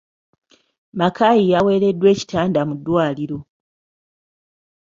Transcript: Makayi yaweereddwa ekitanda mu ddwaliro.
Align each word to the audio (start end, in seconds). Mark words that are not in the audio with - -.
Makayi 0.99 1.43
yaweereddwa 1.51 2.07
ekitanda 2.13 2.61
mu 2.67 2.73
ddwaliro. 2.79 3.37